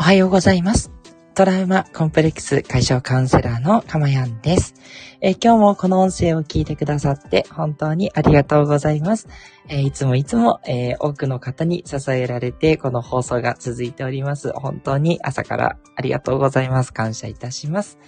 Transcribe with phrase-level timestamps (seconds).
[0.00, 0.90] おはようございます。
[1.34, 4.72] トラウマコンプレックス解消カウンセラーのかまやんです、
[5.20, 9.28] え今日もこの音声を聞いてくださって本当にありがとうございます。
[9.68, 14.50] えいつもいつも、えー多くの方に支えられてこの放送が続いております。
[14.54, 16.94] 本当に朝からありがとうございます。
[16.94, 17.98] 感謝いたします。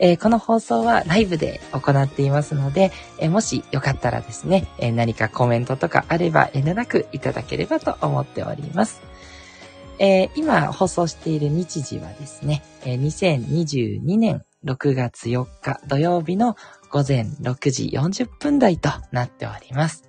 [0.00, 2.90] えーこの放送はライブで行っていますので、
[3.20, 9.07] えーもしよかったらですね、えー何かコメントとかあれば遠慮なくいただければと思っております。
[9.98, 16.56] えー今放送している日時はですね、えー2022年6月4日土曜日の
[16.90, 20.07] 午前6時40分台となっております。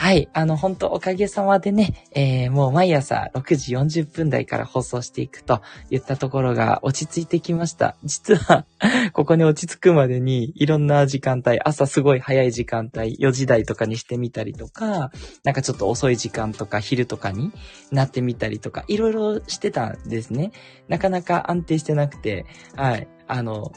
[0.00, 0.30] はい。
[0.32, 5.60] あの、本当おかげさまでね、えーもう毎朝6時40分台から放送していくと
[5.90, 7.96] 言ったところが落ち着いてきました。
[8.02, 8.64] 実は、
[9.12, 15.12] ここに落ち着くまでにいろんな時間帯、朝すごい早い時間帯、4時台とかにしてみたりとか、
[15.44, 17.52] なんかちょっと遅い時間とか昼とかに
[17.92, 20.52] なってみたりとか、いろいろしてたんですね。
[20.88, 23.06] なかなか安定してなくて、はい。
[23.28, 23.70] あの、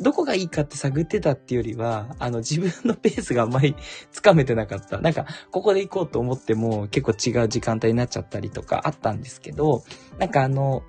[0.00, 3.74] どこがいいかって探ってたっていうよりは、あの、自分のペースがあんまり
[4.12, 4.98] つかめてなかった。
[5.00, 9.82] なんか、ここで行こうと思っても結構違う時間帯になっちゃったりとかあったんですけど、
[10.18, 10.82] なんかあの、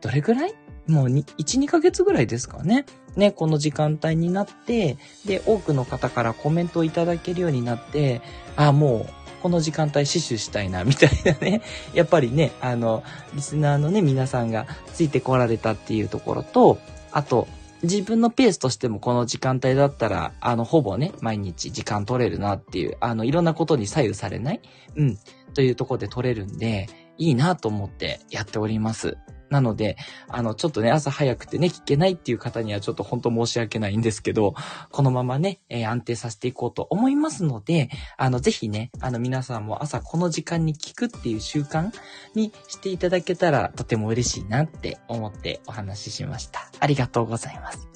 [0.00, 0.54] どれぐらい？
[0.86, 1.24] もう1、
[1.60, 2.84] 2ヶ月ぐらいですかね。
[3.16, 8.20] ね、この時間帯になって、で、多くの方からコメントをいただけるようになって、
[8.56, 11.62] あ、もう、この時間帯死守したいな、 みたいなね。
[11.94, 13.02] やっぱりね、あの、
[13.34, 16.78] リスナーのね、皆さんがついてこられたっていうところと、
[17.12, 17.46] あと、
[17.84, 24.60] 自分のペースとしてもこの時間帯だったら、あの、ほぼね、毎日時間取れるなっていう、あの、いろんなことに左右されない、
[24.96, 25.18] うん、
[25.54, 29.16] というところで取れるんで、いいなと思ってやっております。
[29.54, 34.54] なので、あの、ちょっとね、朝早くてね、聞けないっていう方にはちょっと本当申し訳ないんですけど、
[34.90, 41.92] このままね、えー安定させていこうと思いますので、あの、ぜひね、あの、皆さんも朝この時間に聞くっていう習慣
[42.34, 46.68] にしていただけたらとても嬉しいなって思ってお話ししました。
[46.80, 47.93] ありがとうございます。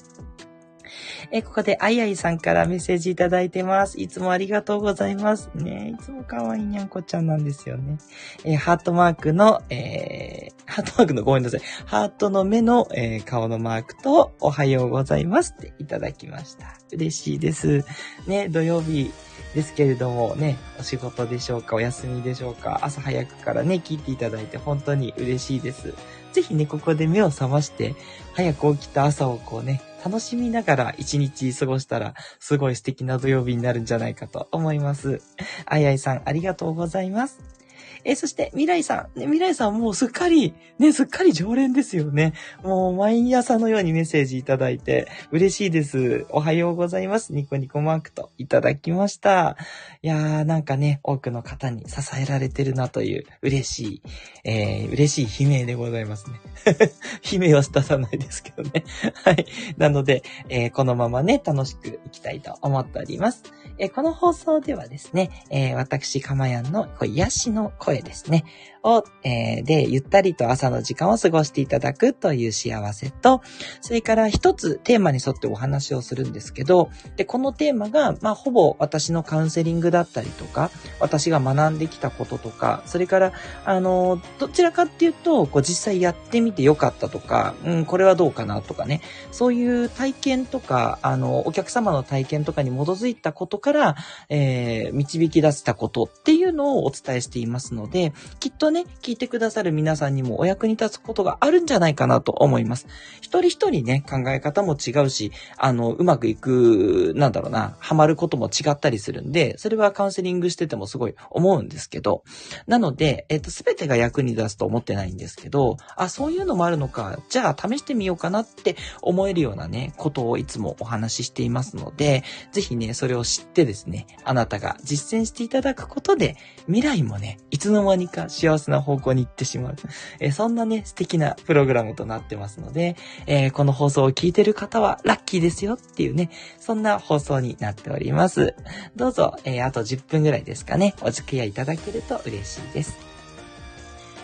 [1.31, 3.99] えここで、あいあいさんからメッセージいただいてます。
[3.99, 5.49] いつもありがとうございます。
[5.55, 7.97] ねいつも可愛いにゃんこちゃんなんですよね。
[8.43, 11.61] えハートマークの、えーハートマークのごめんなさい。
[11.85, 16.75] ハートの目の、えー顔のマークと、おはようございますっていただきました。
[16.93, 17.83] 嬉しいです。
[18.27, 19.11] ね、土曜日
[19.55, 25.93] ですけれどもね、お仕事でしょうか、お休みでしょうか、朝早くからね、聞いていただいて本当に嬉しいです。
[26.33, 27.95] ぜひね、ここで目を覚まして、
[28.33, 35.21] 早く起きた朝をこうね、楽しみながら一日過ごしたら、すごい素敵な土曜日になるんじゃないかと思います。
[35.65, 37.58] あいあいさん、ありがとうございます。
[38.03, 39.19] えそして、未来さん。
[39.19, 42.33] ね、未来さんもうすっかり、ね、すっかり常連ですよね。
[42.63, 46.25] もう毎朝のようにメッセージいただいて、嬉しいです。
[46.29, 47.33] おはようございます。
[47.33, 49.57] ニコニコマークといただきました。
[50.01, 54.01] いやー、なんかね、多くの方に支えられてるなという、嬉しい、
[54.43, 56.39] えー、嬉しい悲鳴でございますね。
[57.29, 58.83] 悲鳴は出さないですけどね。
[59.25, 59.45] はい。
[59.77, 63.43] なので、えーこのままね、楽しくいきたいと思っております。
[63.77, 68.45] えーこの放送ではですね、えー私、かまやんの癒しの声声ですね、
[68.83, 73.41] を、えーで、ゆったりと朝の時間を過ごしていただくという幸せと、
[73.81, 80.69] それから一つテーマに沿ってお話をするんですけど、で、このテーマが、まあ、ほぼ私のカウンセリングだったりとか、
[80.99, 83.33] 私が学んできたこととか、それから、
[83.65, 89.01] あの、どちらかっていうと、こう実際やってみてよかったとか、うん、これはどうかなとかね、
[89.31, 93.95] そういう体験とか、あの、お客様の体験とかに基づいたことから、
[94.29, 102.87] えー導き出したことっていうのをお伝えしていますのので、きっとね、聞いてくださる皆さんにもお役に立つことがあるんじゃないかなと思います。
[103.21, 112.23] 一人一人ね、考え方も違うし、あの、うまくいく、なんだろうな、ハマることも違ったりするんで、それはカウンセリングしててもすごい思うんですけど、
[112.67, 126.35] なので、えっと、すべてが役に立つと思ってないんですけど、あ、そういうのもあるのか、じゃあ試してみようかなって思えるようなね、ことをいつもお話ししていますので、ぜひね、それを知ってですね、あなたが実践していただくことで、
[126.65, 129.75] 未来もね、いつつの間にか幸せな方向に行ってしまう。
[130.19, 132.95] えそんなね、素敵なプログラムとなってますので、
[133.27, 136.29] えーこの放送を聞いてる方はラッキーですよっていうね、
[136.59, 138.55] そんな放送になっております。
[138.95, 142.97] どうぞ、えーあと10分ぐらいですかね、お付き合いいただけると嬉しいです。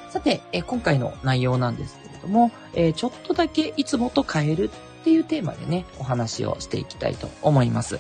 [0.10, 4.72] さて、えー今回の内容なんですけれども、えちょっとだけいつもと変える
[5.02, 8.00] っていうテーマでね、お話をしていきたいと思います。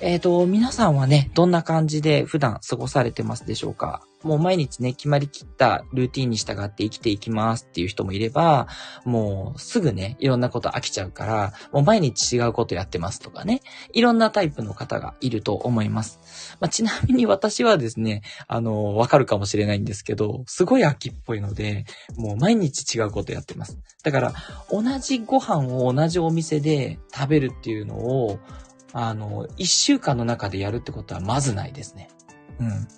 [0.00, 4.02] えっ、と、皆さんはね、どんな感じで普段過ごされてますでしょうか？
[4.24, 8.68] もう毎日ね、決まりきったルーティンに従って生きていきますっていう人もいれば、
[9.04, 16.56] もうすぐね、いろんなこと飽きちゃうから、もう毎日違うことやってますとかね、いろんなタイプの方がいると思います。
[16.60, 21.84] まあ、ちなみに私はですね、あの、わかるかもしれないんですけど、すごい秋っぽいので、
[22.16, 23.78] もう毎日違うことやってます。
[24.02, 24.34] だから、
[24.70, 28.38] 同じご飯を同じお店で食べるっていうのを、
[28.92, 32.08] あの、一週間の中でやるってことはまずないですね。
[32.60, 32.88] うん。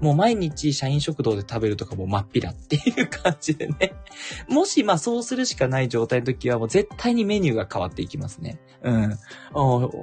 [0.00, 3.94] もう毎日社員食堂で食べるとかも真っ平っていう感じでね。
[4.48, 8.58] もしまあそうするしかない状態の時はもう絶対にメニューが変わっていきますね。
[8.82, 9.18] うん。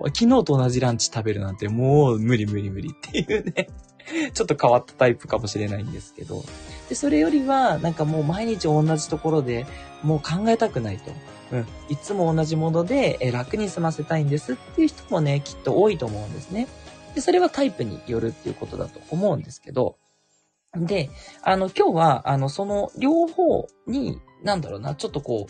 [0.08, 3.68] 昨日と同じランチ食べるなんてもう無理無理無理っていうね。
[4.34, 6.44] ちょっと変わったタイプかもしれないんですけど。
[6.90, 9.66] で、それよりは、なんかもう毎日同じところで
[10.04, 11.12] もう考えたくないと。
[11.52, 11.68] うん。
[11.90, 16.68] いつも同じもので楽に済ませたいんですっていう人もね、きっと多いと思うんですね。
[17.16, 19.98] で、それはタイプによるっていうことだと思うんですけど、
[20.76, 21.10] で、
[21.44, 25.48] あの、今日は、あの、その両方に、なんだろうな、ちょっとこ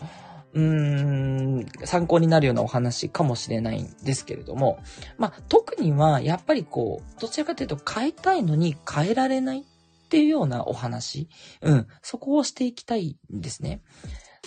[0.53, 4.79] う、うーん、参考になるようなお話かもしれないんですけれども、
[5.17, 9.63] まあ、特には、やっぱりこう、どちらかというと変えたいのに変えられないっ
[10.09, 11.29] ていうようなお話、
[11.61, 13.81] うん、そこをしていきたいんですね。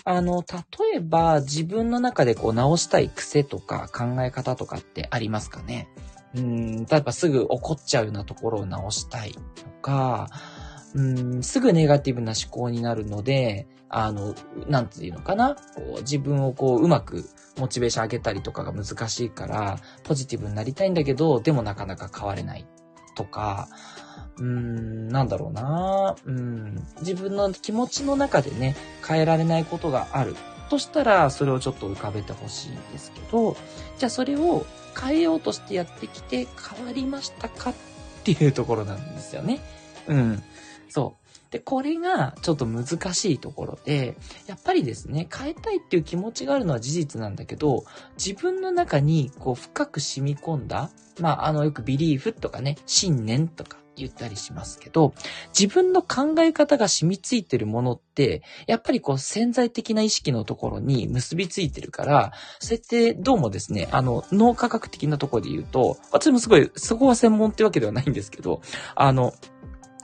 [0.05, 5.89] あの、例えば自分の中でこう直したい癖とか考え方とかってありますかね？
[6.35, 9.41] うん、例えばすぐ怒っちゃうようなところを直したいと
[9.83, 10.29] か、
[10.95, 14.35] うん、すぐネガティブな思考になるので、あの、
[14.67, 15.61] なんていうのかな、こ
[15.99, 17.25] う自分をこううまく
[17.59, 22.67] モチベーション上げたりとかが難しいから、ポジティブになりたいんだけど、でもなかなか変われない
[23.15, 23.69] とか、
[24.39, 28.75] うーん、なんだろうなうん、自分の気持ちの中でね、
[29.07, 30.35] 変えられないことがある。
[30.69, 33.57] としたら、それをちょっと浮かべてほしいんですけど、
[33.99, 34.67] じゃあそれを
[35.01, 36.47] 変えようとしてやってきて
[36.77, 37.75] 変わりましたかっ
[38.25, 39.61] ていうところなんですよね。
[40.07, 40.43] うん。
[40.89, 41.25] そう。
[41.51, 44.17] で、これがちょっと難しいところで、
[44.47, 47.85] やっぱりですね、変えたいっていう気持ちがあるのは事実なんだけど、
[48.17, 50.91] 自分の中にこう深く染み込んだ、
[51.21, 55.15] まあ、あの、よくビリーフとかね、信念とか、言ったりしますけど、
[55.59, 68.61] 自分の考え方が染みついてるものって、やっぱりこう潜在的な意識のところに結びついてるから、そうやってどうもですね、あの、脳科学的なところで言うと、私もすごい、そこは専門ってわけではないんですけど、
[68.95, 69.35] あの、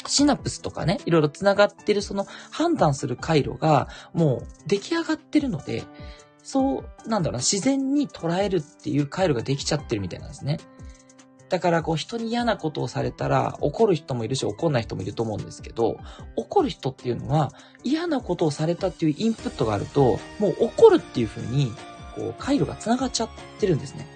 [0.07, 5.85] シナプスとかね、いろいろ繋がってるその判断する回路がもう出来上がってるので、
[6.43, 10.59] そう、なんだろうな、自然に捉えるっていう回路ができちゃってるみたいなんですね。
[11.51, 15.99] だからこう人に嫌なことをされたら怒る人もいるし怒んない人もいると思うんですけど、
[16.37, 17.53] 怒る人っていうのは
[17.83, 21.73] 嫌なことをされたっていうインプットがあると、もう怒るっていう風に、
[22.15, 24.07] こう回路が繋がっちゃってるんですね。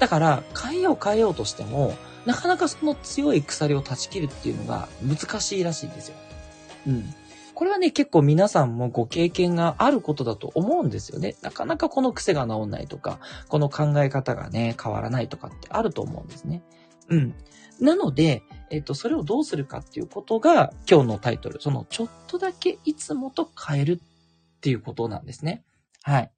[0.00, 1.94] だから変えよう変えようとしても、
[2.26, 6.16] なかなかその強い鎖を断ち切るっていうのが難しいらしいんですよ。
[6.88, 7.14] うん。
[7.62, 11.36] これはね、結構皆さんもご経験があることだと思うんですよね。
[11.42, 16.60] なかなかこの癖が治んないとか、この考え方がね、変わらないとかってあると思うんですね。
[17.06, 17.34] うん。
[17.80, 21.60] なので、えっと、それをどうするかっていうことが今日のタイトル。
[21.60, 25.62] その、ちょっとだけいつもと変えるっていうことなんですね。
[26.02, 26.32] はい。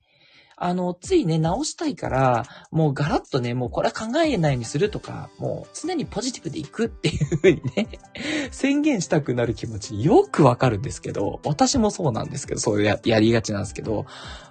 [0.56, 7.88] あの、ついね、直したいから、もうガラッとね、もうこれは考えないようにするとか、もう常にポジティブでいくっていうふうにね、
[8.50, 14.06] 宣言したくなる気持ちよくわかるんですけど、私もそうなんですけど、そうややりがちなんですけど、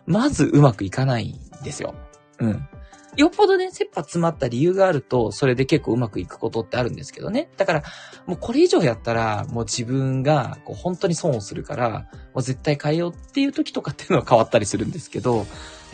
[0.06, 1.96] まずうまくいかないんですよ。
[2.40, 2.68] うん。
[3.16, 7.50] よっぽどね、切羽詰まった理由があると、それで結構うまくいくことってあるんですけどね。
[7.58, 7.84] だから、
[8.26, 15.46] もうこれ以上やったら、もう自分がこう本当に損をするから、もう絶対変えようっていう時とかっていうのは変わったりするんですけど、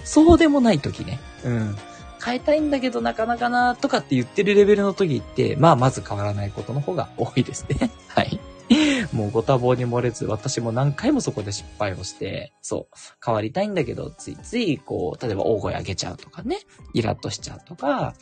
[0.03, 1.19] そうでもない時ね。
[1.43, 1.75] うん。
[2.23, 7.91] 変えたいんだけどなかなかなとかって言ってるレベルの時って、まあまず変わらないことの方が多いですね。
[8.07, 8.39] はい。
[9.19, 16.59] もうご多忙に漏れず、私も何回もそこで失敗をして、そう、変わりたいんだけど、ついつい、こう、例えば大声上げちゃうとかね、
[16.93, 18.15] イラッとしちゃうとか、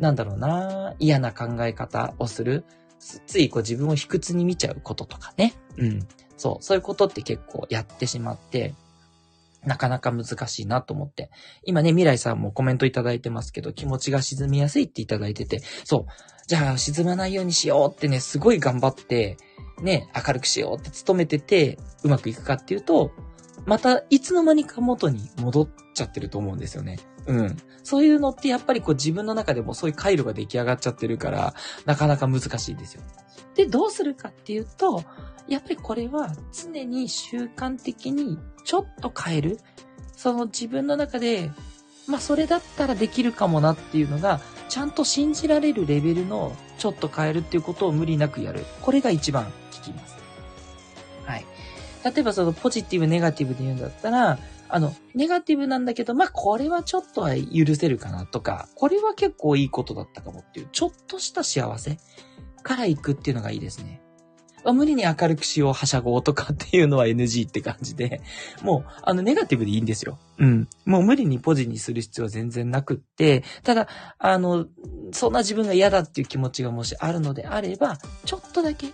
[0.00, 2.64] なんだろうな、嫌な考え方をする、
[2.98, 5.54] ついこう自分を卑屈に見ちゃうこととかね。
[5.78, 6.08] うん。
[6.36, 8.74] そう、そういうことって結構やってしまって、
[9.64, 11.30] なかなか難しいなと思って。
[11.64, 16.12] 今ね、未来さんもコメントいただいてますけど、気持ちが沈みやすいっていただいてて、そう。
[16.46, 19.36] じゃあ、沈まないようにしようってね、すごい頑張って、
[19.82, 23.12] ね、明るくしようって努めてて、うまくいくかっていうと、
[23.66, 26.98] また、いつの間にか元に戻っちゃってると思うんですよね。
[27.26, 27.56] うん。
[27.82, 31.54] そういうのってやっぱりこう自分の中でもそういう回路が出来上がっちゃってるから、
[31.86, 33.02] なかなか難しいんですよ。
[33.54, 35.02] で、どうするかっていうと、
[35.48, 39.58] やっぱりこれは常に習慣的にちょっと変える。
[40.16, 41.50] その自分の中で、
[42.06, 48.64] まあそれだったらできるかもなっていうのが、ちゃんと信じられるレベルのちょっと変えるっていうことを無理なくやる。
[48.82, 49.50] これが一番効
[49.82, 50.19] きます。
[52.04, 54.38] 例えばそのポジティブ、ネガティブで言うんだったら、
[54.68, 61.98] あの、ネガティブなんだけど、まあ、これはちょっとは許せるかなとか、これは結構いいことだったかもっていう、ちょっとした幸せ
[62.62, 64.00] から行くっていうのがいいですね。
[64.64, 68.20] 無理に明るくしよう、はしゃごうとかっていうのは NG って感じで、
[68.62, 70.18] もう、あの、ネガティブでいいんですよ。
[70.38, 70.68] うん。
[70.84, 73.88] もう無理にポジにする必要は全然なくって、ただ、
[74.18, 74.66] あの、
[75.12, 78.88] そんな自分が嫌だっていう気持ちがもしあるのであれば、ちょっとだけ、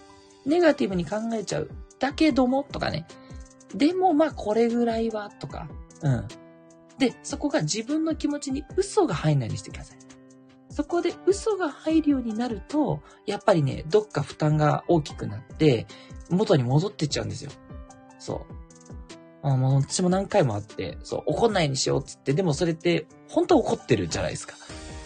[0.45, 1.71] ネガティブに考えちゃう。
[1.99, 3.07] だけども、とかね。
[3.75, 5.69] でも、まあ、これぐらいは、とか。
[6.03, 6.29] うん。
[6.99, 9.99] で、そこが自分の気持ちに嘘が入んないようにしてください。
[10.71, 15.87] そこで嘘が入るようになると、やっぱりね、どっか負担が大きくなって、
[16.29, 17.51] 元に戻ってっちゃうんですよ。
[18.19, 18.47] そ
[19.43, 19.49] う。
[19.49, 24.55] あもう私も何回もあって、そう、怒んないにしようっつって、でもそれって、本当は怒ってるじゃないですか。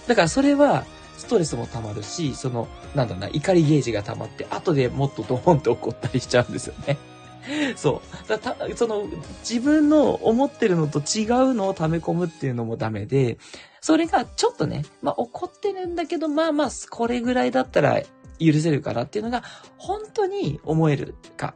[0.08, 0.84] だからそれは、
[1.16, 6.98] ストレスも溜まるし、その、なんだな、怒りゲージが溜まって、後でもっとドーンって怒ったりしちゃうんですよね。
[7.76, 8.28] そう。
[8.28, 9.06] だたその、
[9.48, 13.38] 自分の思ってるのと違うのを溜め込むっていうのもダメで、
[13.80, 18.00] それがちょっとね、まあ怒ってるんだけど、まあまあ、これぐらいだったら
[18.38, 19.42] 許せるからっていうのが、
[19.78, 21.54] 本当に思えるか、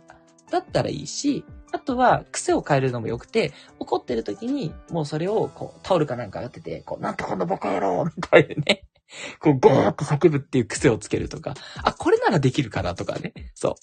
[0.51, 8.85] だったらいいし、あとは癖を変えるのも良くて、怒ってる時に、もうそれをこう、タオルかなんか当てて、こう、なんとかのバカ野郎みたいなね。
[9.41, 13.33] こう、ゴーッと叫ぶっていう癖をつけるとか、あ、これならできるかなとかね。
[13.55, 13.77] そ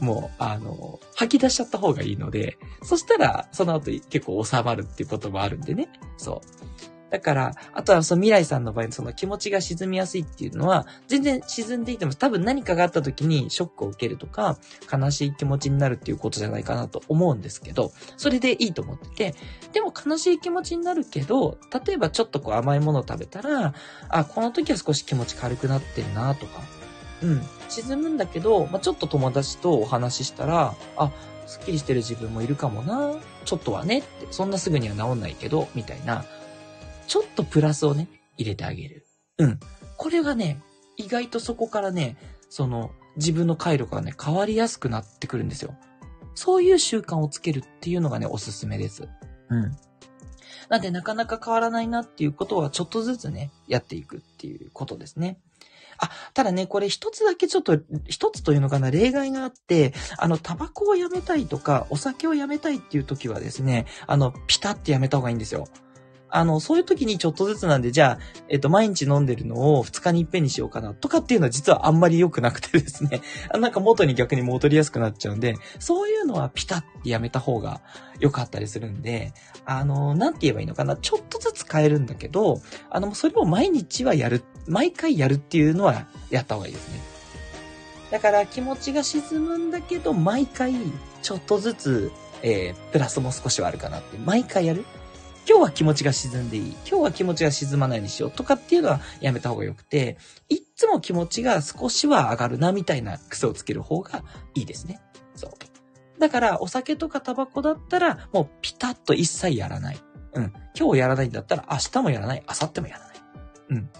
[0.00, 0.04] う。
[0.04, 5.88] もう、あの、吐き出しちゃった方がいいので、そしたら、その後結構収まるっていうこともあるんでね。
[6.16, 6.69] そう。
[7.10, 14.58] だから、あとはその未来さんの場合、その気持ちが沈みやすいっていうのは、全然沈んでいても多分何かがあった時にショックを受けるとか、
[14.90, 19.34] 悲しい気持ちになるっていうことじゃないかなと思うんですけど、それでいいと思ってて、
[19.72, 23.74] でも悲しい気持ちになるけど、例えばちょっとこう甘いものを食べたら、
[24.08, 26.60] あ、この時は少し気持ち軽くなってるなとか、
[27.22, 31.10] うん、沈むんだけど、まあ、ちょっと友達とお話ししたら、あ、
[31.46, 33.14] スッキリしてる自分もいるかもな、
[33.44, 36.24] ちょっとはねって、そんなすぐには治んないけど、みたいな、
[37.10, 39.04] ちょっとプラスをね、入れてあげる。
[39.38, 39.58] うん。
[39.96, 40.62] これがね、
[40.96, 42.16] 意外とそこからね、
[42.48, 45.74] その、自分の回路がね、変わりやすくなってくるんですよ。
[46.36, 49.08] そういう習慣をつけるっていうのがね、おすすめです。
[49.48, 49.76] うん。
[50.68, 55.40] なんで、なかなか変わらないなっていうことは、ちょっとずつね、やっていくっていうことですね。
[55.98, 57.76] あ、ただね、これ一つだけちょっと、
[58.06, 65.66] 一つというのかな、例外があって、あの、タバコをやめたいとか、お酒をやめたいっていう時はですね、あの、ピタってやめた方がいいんですよ。
[66.30, 68.18] あの、そういう時にちょっとずつなんで、じゃあ、
[68.48, 73.22] えっと、毎日飲んでるのを2日に一遍にしようかな、とかっていうのは実はあんまり良くなくてですね、
[73.58, 77.80] なんか元に逆に戻りやすくなっちゃうんで、そういうのはピタッてやめた方が
[78.18, 79.32] 良かったりするんで、
[79.64, 82.60] あの、なんて言えばいいのかな、ちょっとずつ変えるんだけど、
[82.90, 87.00] あの、それを毎日はやる、毎回やるっていうのはやった方がいいですね。
[88.10, 90.74] だから気持ちが沈むんだけど、毎回
[91.22, 94.84] ちょっとずつ、えー、プラスも少しはあるかなって、毎回やる。
[95.50, 96.76] 今日は気持ちが沈んでいい。
[96.88, 100.16] 今日は気持ちが沈まないにしようとかっていうのはやめた方がよくて、
[100.48, 104.22] いつも気持ちが少しは上がるなみたいな癖をつける方が
[104.54, 105.00] いいですね。
[105.34, 105.50] そう。
[106.20, 109.98] だから、お酒とかタバコだったら、もうピタッと一切やらない。
[110.34, 110.52] うん。
[110.78, 112.44] 今日やらないんだったら、明日もやらない。
[112.46, 113.16] 明後日もやらない。
[113.70, 113.90] うん。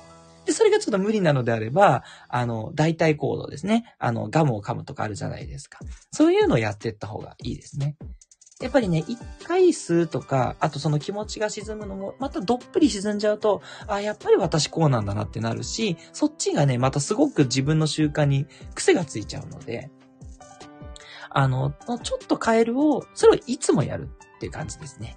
[0.45, 3.97] で、それがちょっと無理なのであれば、あの、代替行動ですね。
[3.99, 5.81] あの、ガムを噛むとかあるじゃないですか。
[6.13, 7.97] そういうのをやっていった方がいいですね。
[8.61, 19.91] やっぱりね、一回吸うとか、あとその気持ちが沈むのも、またどっぷり沈んじゃうと、あ、やっぱり私こうなんだなってなるし、そっちがね、またすごく自分の習慣に癖がついちゃうので、
[21.31, 25.17] あの、ちょっと変えるを、それをいつもやるっていう感じですね。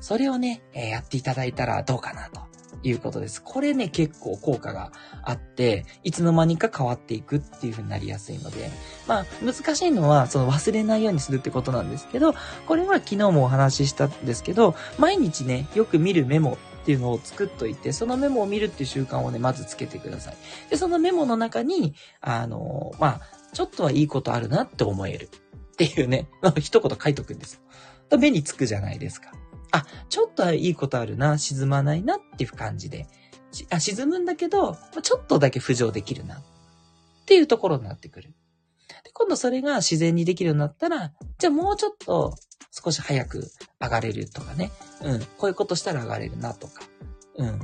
[0.00, 2.51] それをね、え、やっていただいたらどうかなと。
[2.82, 3.42] いうことです。
[3.42, 8.70] これね、結構効果があって、いつの間にか変わっていくっていう風になりやすいので、
[9.06, 12.34] まあ、難しいのは、その忘れないようにするってことなんですけど、
[12.66, 20.36] これは昨日もお話ししたんですけど、毎日ね、よく見るメモっていうのを作っといて、そのメモを見るっていう習慣をね、まずつけてください。
[20.70, 23.20] で、そのメモの中に、あの、まあ、
[23.52, 25.28] ちょっとはいいことあるなって思える
[25.72, 27.60] っていうね、 一言書いとくんですよ。
[28.18, 29.32] 目につくじゃないですか。
[29.72, 33.06] あ、ちょっといいことあるな、沈まないなっていう感じで、
[33.70, 36.42] あ沈むんだけど、ちょっとだけ浮上できるなっ
[37.26, 38.34] ていうところになってくる。
[39.04, 42.34] で、今度それが自然にできるようになったら、じゃあもうちょっと
[42.70, 43.50] 少し早く
[43.80, 44.70] 上がれるとかね。
[45.02, 45.20] うん。
[45.38, 46.82] こういうことしたら上がれるなとか。
[47.36, 47.60] うん。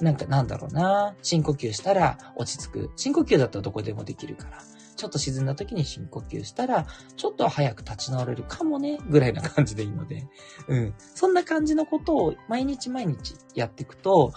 [0.00, 1.14] なんかなんだろうな。
[1.22, 2.90] 深呼吸したら落ち着く。
[2.96, 4.58] 深呼吸だったらどこでもできるから。
[5.00, 10.28] ちょっと沈んだ時に深呼吸したら、ちょっと早く立ち直れるかもね、ぐらいな感じでいいので、
[10.68, 10.94] うん。
[11.14, 14.34] そんな感じのことを毎日毎日やっていくと、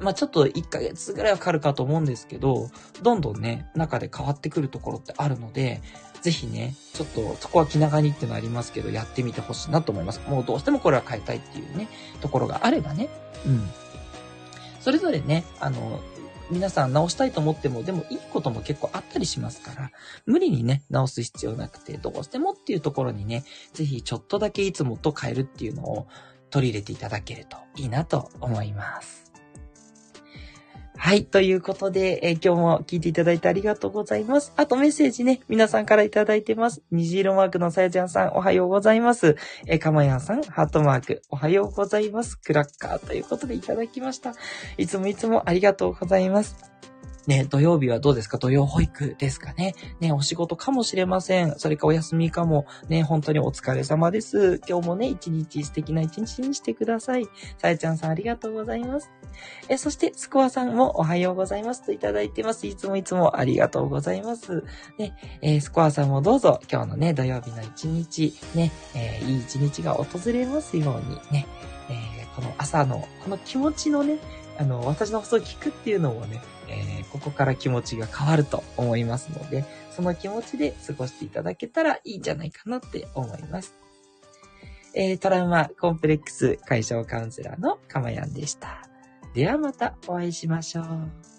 [0.00, 2.70] まあちょっと1ヶ月ぐらいはかかるかと思うんですけど、
[3.02, 5.82] どんどんね、中で変わってくるところってあるので、
[6.22, 10.22] ぜひね、ちょっとそこは気長にっていうのありますけど、やってみてほしいなと思います。
[10.26, 11.88] もうどうしてもこれは変えたいっていうね、
[12.22, 13.10] ところがあればね、
[13.44, 13.68] うん。
[14.80, 16.00] それぞれね、あの、
[16.50, 19.90] 皆さん直したいと思っても、でもいいことも結構あったりしますから、
[20.26, 26.06] 無理にね、直す必要なくて、どうしてもっていうところにね、ぜひちょっとだけいつもと変えるっていうのを
[26.50, 29.25] 取り入れていただけるといいなと思います。
[31.06, 31.24] はい。
[31.24, 34.52] ということで、えー、今日も聞いていただいてありがとうございます。
[34.56, 36.82] あとメッセージね、皆さんからいただいてます。
[36.90, 39.36] 虹色マークのさやちゃんさん、おはようございます。
[39.68, 42.36] えー、かまやんさん、ハートマーク、おはようございます。
[42.40, 44.34] クラッカーということでいただきました。
[44.78, 46.56] いつもいつもありがとうございます。
[47.26, 48.38] ね、土曜日はどうですか？
[48.38, 49.74] 土曜保育ですかね？
[50.00, 51.58] ね、お仕事かもしれません。
[51.58, 52.66] それかお休みかも。
[52.88, 54.60] ね、本当にお疲れ様です。
[54.68, 57.26] 今日もね、一日素敵な一日にしてください。
[57.58, 59.10] さやちゃんさんありがとうございます。
[59.68, 62.66] え、そして、スコアさんもおはようございますといただいてます。
[62.66, 64.64] いつもいつもありがとうございます。
[64.98, 71.46] ね、えー、スコアさんもどうぞ今日のね、土曜日の一日、ね、えー、いい一日が訪れますようにね、
[71.90, 74.18] えー、この朝の、この気持ちのね、
[74.58, 83.74] あの、私の放送を聞くっていうのもね、えー、ここから気持ちが変わると思いますので、その気持ちで過ごしていただけたらいいんじゃないかなって思います。
[84.94, 88.88] えー、トラウマコンプレックス解消カウンセラーのかまやんでした。
[89.34, 91.35] ではまたお会いしましょう。